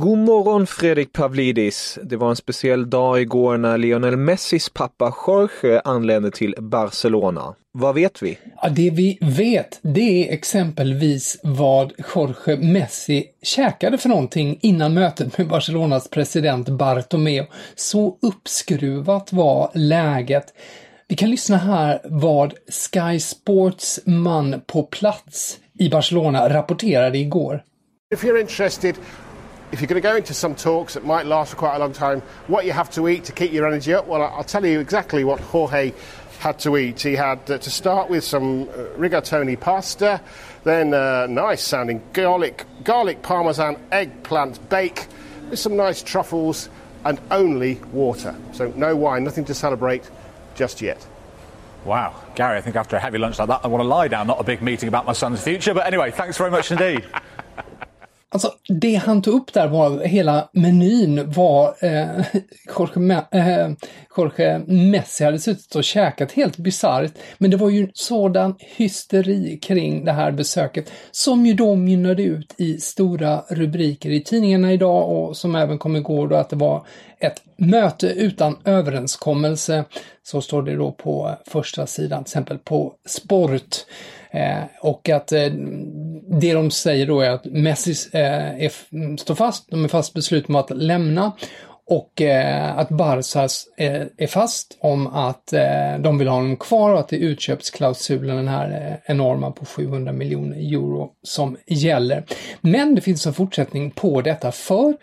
[0.00, 1.98] God morgon Fredrik Pavlidis.
[2.02, 7.54] Det var en speciell dag igår när Lionel Messis pappa Jorge anlände till Barcelona.
[7.72, 8.38] Vad vet vi?
[8.62, 15.38] Ja, det vi vet, det är exempelvis vad Jorge Messi käkade för någonting innan mötet
[15.38, 17.46] med Barcelonas president Bartomeu.
[17.74, 20.54] Så uppskruvat var läget.
[21.08, 27.62] Vi kan lyssna här vad Sky Sports man på plats i Barcelona rapporterade igår.
[28.14, 28.94] If you're interested
[29.72, 31.92] if you're going to go into some talks that might last for quite a long
[31.92, 34.80] time, what you have to eat to keep your energy up, well, I'll tell you
[34.80, 35.92] exactly what Jorge
[36.38, 37.00] had to eat.
[37.00, 40.20] He had uh, to start with some uh, rigatoni pasta,
[40.64, 45.06] then uh, nice sounding garlic, garlic parmesan eggplant bake
[45.50, 46.68] with some nice truffles
[47.04, 48.34] and only water.
[48.52, 50.08] So no wine, nothing to celebrate
[50.54, 51.06] just yet.
[51.84, 54.26] Wow, Gary, I think after a heavy lunch like that, I want to lie down,
[54.26, 55.74] not a big meeting about my son's future.
[55.74, 57.04] But anyway, thanks very much indeed.
[58.30, 62.24] Alltså, det han tog upp där var hela menyn var eh,
[62.78, 63.70] Jorge, Me eh,
[64.16, 67.12] Jorge Messi hade suttit och käkat helt bisarrt.
[67.38, 72.54] Men det var ju sådan hysteri kring det här besöket som ju då mynnade ut
[72.56, 76.86] i stora rubriker i tidningarna idag och som även kom igår då att det var
[77.20, 79.84] ett möte utan överenskommelse.
[80.22, 83.76] Så står det då på första sidan, till exempel på Sport.
[84.30, 85.52] Eh, och att eh,
[86.40, 88.72] det de säger då är att Messi eh, är,
[89.16, 91.32] står fast, de är fast beslutna att lämna
[91.90, 96.90] och eh, att Barca eh, är fast om att eh, de vill ha honom kvar
[96.90, 102.24] och att det är utköpsklausulen, den här eh, enorma på 700 miljoner euro, som gäller.
[102.60, 104.94] Men det finns en fortsättning på detta för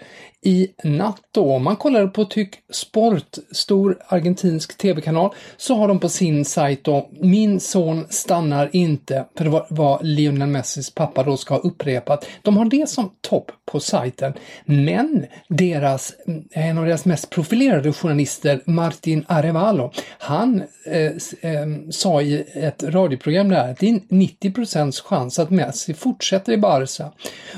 [0.46, 6.00] i natt då, om man kollar på Tyck Sport, stor argentinsk tv-kanal, så har de
[6.00, 11.24] på sin sajt då “Min son stannar inte”, för det var vad Lionel Messis pappa
[11.24, 12.26] då ska ha upprepat.
[12.42, 14.34] De har det som topp på sajten,
[14.66, 16.14] men deras,
[16.54, 22.84] eh, en av deras mest profilerade journalister, Martin Arevalo, han eh, eh, sa i ett
[22.84, 27.12] radioprogram där att det är 90% chans att Messi fortsätter i Barca.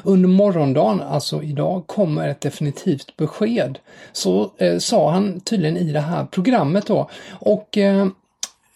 [0.04, 2.77] Under morgondagen, alltså idag, kommer ett definitivt
[3.18, 3.80] besked.
[4.12, 7.10] Så eh, sa han tydligen i det här programmet då.
[7.30, 8.08] Och eh,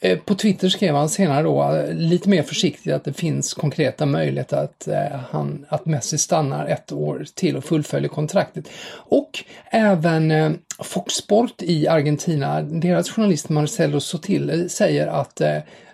[0.02, 4.06] eh på Twitter skrev han senare då eh, lite mer försiktigt att det finns konkreta
[4.06, 8.70] möjligheter att, eh, han, att Messi stannar ett år till och fullföljer kontraktet.
[8.94, 15.42] Och även eh, Fox Sport i Argentina, deras journalist Marcelo Sotil eh, säger att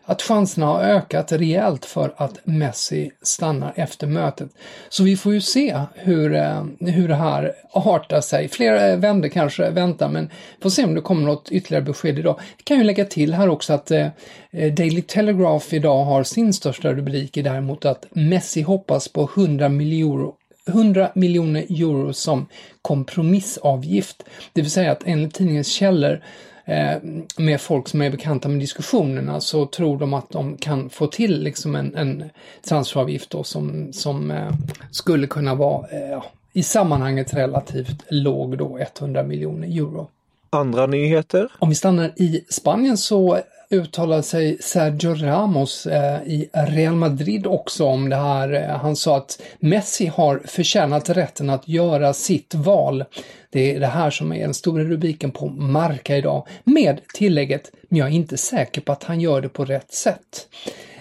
[0.09, 4.49] att chanserna har ökat rejält för att Messi stannar efter mötet.
[4.89, 8.47] Så vi får ju se hur, eh, hur det här artar sig.
[8.47, 10.29] Fler eh, vänder kanske väntar, men
[10.61, 12.39] får se om det kommer något ytterligare besked idag.
[12.57, 14.07] Vi kan ju lägga till här också att eh,
[14.51, 20.31] eh, Daily Telegraph idag har sin största rubrik däremot att Messi hoppas på 100 miljoner
[20.67, 22.47] 100 miljoner euro som
[22.81, 24.23] kompromissavgift.
[24.53, 26.21] Det vill säga att enligt tidningens källor
[26.67, 26.97] Eh,
[27.37, 31.43] med folk som är bekanta med diskussionerna så tror de att de kan få till
[31.43, 32.23] liksom en, en
[32.67, 34.53] transferavgift då som, som eh,
[34.91, 36.23] skulle kunna vara eh,
[36.53, 40.07] i sammanhanget relativt låg då, 100 miljoner euro.
[40.49, 41.51] Andra nyheter?
[41.59, 43.39] Om vi stannar i Spanien så
[43.69, 48.53] uttalade sig Sergio Ramos eh, i Real Madrid också om det här.
[48.53, 53.03] Eh, han sa att Messi har förtjänat rätten att göra sitt val.
[53.49, 57.99] Det är det här som är den stora rubriken på Marca idag, med tillägget “men
[57.99, 60.47] jag är inte säker på att han gör det på rätt sätt”.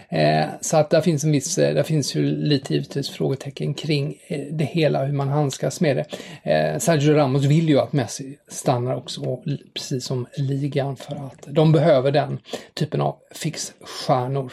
[0.09, 4.19] Eh, så att där finns en viss, eh, där finns ju lite givetvis frågetecken kring
[4.27, 6.05] eh, det hela, hur man handskas med det.
[6.53, 9.43] Eh, Sergio Ramos vill ju att Messi stannar också,
[9.75, 12.39] precis som ligan, för att de behöver den
[12.75, 14.53] typen av fixstjärnor.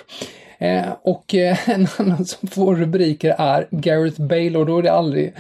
[0.63, 4.92] Eh, och eh, en annan som får rubriker är Gareth Bale och då är det
[4.92, 5.33] aldrig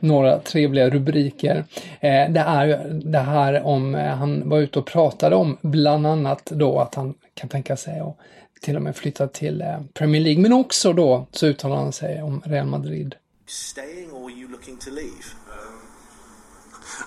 [0.00, 1.64] några trevliga rubriker.
[2.00, 6.46] Eh, det är det här om, eh, han var ute och pratade om bland annat
[6.46, 8.16] då att han kan tänka sig att
[8.60, 10.42] till och med flytta till eh, Premier League.
[10.42, 13.14] Men också då så uttalar han sig om Real Madrid.
[13.46, 15.24] Staying or are you looking to leave?
[15.48, 15.80] Um,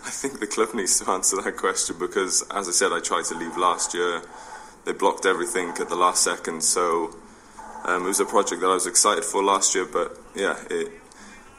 [0.07, 3.25] I think the club needs to answer that question because, as I said, I tried
[3.25, 4.21] to leave last year.
[4.85, 7.09] They blocked everything at the last second, so
[7.85, 10.91] Um, it was a project that I was excited for last year, but yeah, it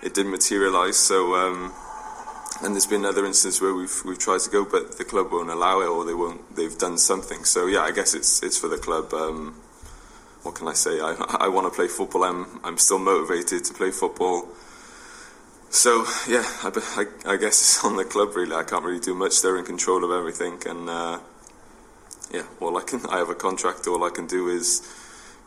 [0.02, 0.96] it didn't materialise.
[0.96, 1.72] So, um,
[2.62, 5.50] and there's been other instances where we've we've tried to go, but the club won't
[5.50, 6.56] allow it, or they won't.
[6.56, 7.44] They've done something.
[7.44, 9.12] So yeah, I guess it's it's for the club.
[9.12, 9.60] Um,
[10.42, 11.00] what can I say?
[11.00, 12.24] I I want to play football.
[12.24, 14.48] I'm I'm still motivated to play football.
[15.70, 16.70] So yeah, I,
[17.26, 18.54] I, I, guess it's on the club really.
[18.54, 19.42] I can't really do much.
[19.42, 21.18] They're in control of everything, and uh,
[22.32, 23.88] yeah, all I can I have a contract.
[23.88, 24.82] All I can do is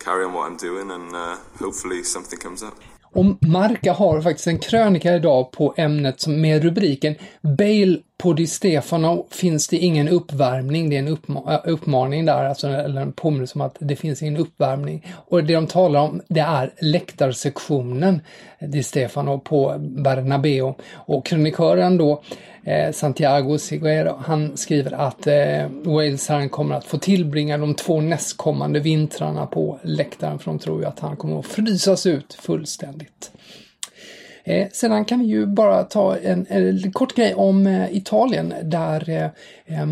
[0.04, 2.74] carry on what I'm doing and uh, hopefully something comes up.
[3.18, 9.28] Och Marka har faktiskt en krönika idag på ämnet med rubriken Bale på Di Stefano
[9.31, 10.90] finns det ingen uppvärmning.
[10.90, 14.38] Det är en uppma uppmaning där, alltså, eller en påminnelse om att det finns ingen
[14.38, 15.06] uppvärmning.
[15.14, 18.22] Och det de talar om, det är läktarsektionen
[18.60, 20.74] Di Stefano på Bernabeu.
[20.94, 22.22] Och kronikören då
[22.68, 28.80] Eh, Santiago Seguero, han skriver att eh, Walesaren kommer att få tillbringa de två nästkommande
[28.80, 33.31] vintrarna på läktaren för de tror ju att han kommer att frysas ut fullständigt.
[34.48, 39.32] Eh, sedan kan vi ju bara ta en, en kort grej om eh, Italien där
[39.66, 39.86] eh,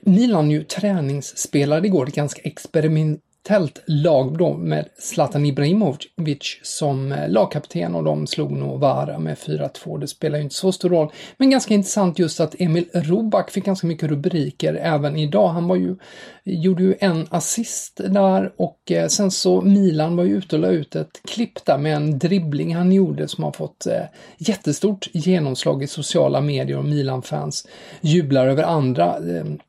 [0.00, 7.94] Milan ju träningsspelade igår ett ganska experiment, tältlag då med Zlatan Ibrahimovic som eh, lagkapten
[7.94, 9.98] och de slog Novara med 4-2.
[9.98, 11.12] Det spelar ju inte så stor roll.
[11.36, 15.48] Men ganska intressant just att Emil Robak fick ganska mycket rubriker även idag.
[15.48, 15.96] Han var ju,
[16.44, 20.68] gjorde ju en assist där och eh, sen så Milan var ju ute och la
[20.68, 24.02] ut ett klipp där med en dribbling han gjorde som har fått eh,
[24.38, 27.68] jättestort genomslag i sociala medier och Milan-fans
[28.00, 29.16] jublar över andra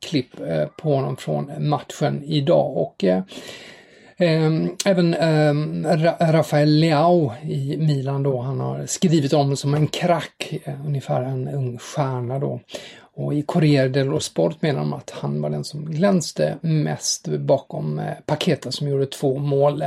[0.00, 0.30] klipp
[0.78, 3.04] på honom från matchen idag och
[4.18, 5.86] Ehm, även ehm,
[6.20, 11.48] Rafael Leao i Milan då, han har skrivit om som en krack, eh, ungefär en
[11.48, 12.60] ung stjärna då.
[13.14, 17.98] Och i Corriere dello Sport menar de att han var den som glänste mest bakom
[17.98, 19.82] eh, Paketa som gjorde två mål.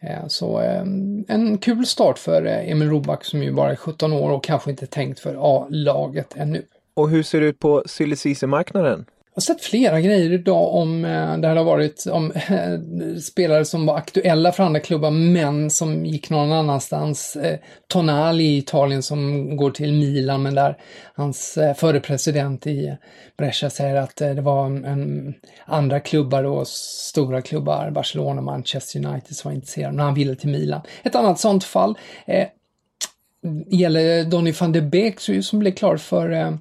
[0.00, 4.12] Eh, så ehm, en kul start för eh, Emil Roback som ju bara är 17
[4.12, 6.62] år och kanske inte tänkt för A-laget ännu.
[6.94, 8.16] Och hur ser det ut på silly
[8.46, 9.04] marknaden
[9.34, 13.86] jag har sett flera grejer idag om, eh, det har varit om eh, spelare som
[13.86, 17.36] var aktuella för andra klubbar men som gick någon annanstans.
[17.36, 17.58] Eh,
[17.88, 20.76] Tonali i Italien som går till Milan men där
[21.14, 22.96] hans eh, före president i
[23.38, 25.34] Brescia säger att det var en,
[25.64, 30.50] andra klubbar då, stora klubbar, Barcelona, Manchester United som var intresserade men han ville till
[30.50, 30.80] Milan.
[31.02, 32.48] Ett annat sånt fall eh,
[33.66, 36.58] gäller Donny van de Beek som blev klar för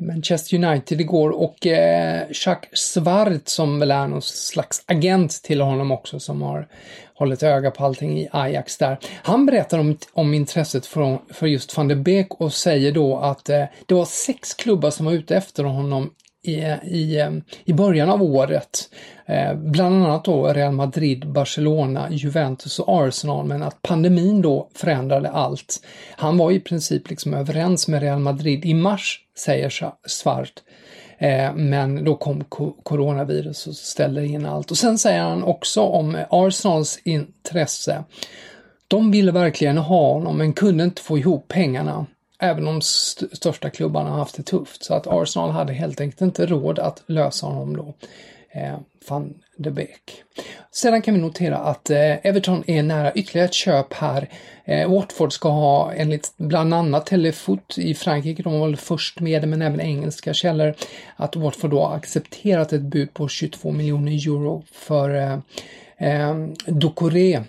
[0.00, 5.90] Manchester United igår och eh, Jacques Svart som väl är någon slags agent till honom
[5.90, 6.68] också som har
[7.14, 8.98] hållit öga på allting i Ajax där.
[9.22, 13.48] Han berättar om, om intresset för, för just van de Beek och säger då att
[13.48, 16.10] eh, det var sex klubbar som var ute efter honom
[16.42, 18.90] i, i, i början av året.
[19.26, 25.30] Eh, bland annat då Real Madrid, Barcelona, Juventus och Arsenal men att pandemin då förändrade
[25.30, 25.86] allt.
[26.16, 30.52] Han var i princip liksom överens med Real Madrid i mars, säger Svart.
[31.18, 32.44] Eh, men då kom
[32.82, 34.70] coronavirus och ställde in allt.
[34.70, 38.04] Och sen säger han också om Arsenals intresse.
[38.88, 42.06] De ville verkligen ha honom men kunde inte få ihop pengarna
[42.40, 44.84] även de st största klubbarna har haft det tufft.
[44.84, 47.94] Så att Arsenal hade helt enkelt inte råd att lösa honom då.
[48.52, 48.78] Eh,
[49.08, 50.22] van de Beek.
[50.70, 54.28] Sedan kan vi notera att eh, Everton är nära ytterligare ett köp här.
[54.64, 59.42] Eh, Watford ska ha enligt bland annat Telefoot i Frankrike, de var väl först med
[59.42, 60.74] det, men även engelska källor,
[61.16, 65.38] att Watford då har accepterat ett bud på 22 miljoner euro för eh,
[66.10, 67.40] eh, Ducoré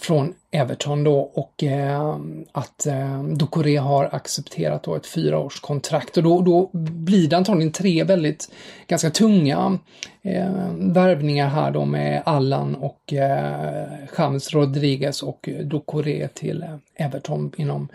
[0.00, 2.16] från Everton då och eh,
[2.52, 8.04] att eh, Ducoré har accepterat då ett fyraårskontrakt och då, då blir det antagligen tre
[8.04, 8.52] väldigt
[8.86, 9.78] ganska tunga
[10.22, 13.86] eh, värvningar här då med Allan och eh,
[14.18, 16.76] James Rodriguez och Ducoré till eh,
[17.06, 17.88] Everton inom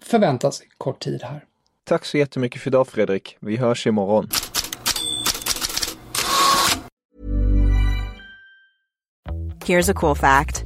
[0.00, 1.44] förväntas kort tid här.
[1.84, 3.36] Tack så jättemycket för idag Fredrik.
[3.40, 4.28] Vi hörs imorgon.
[9.66, 10.65] Here's a cool fact.